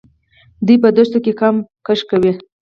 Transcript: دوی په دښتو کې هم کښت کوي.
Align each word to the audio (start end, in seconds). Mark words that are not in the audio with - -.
دوی 0.65 0.77
په 0.83 0.89
دښتو 0.97 1.17
کې 1.25 1.31
هم 1.41 1.55
کښت 1.85 2.05
کوي. 2.09 2.31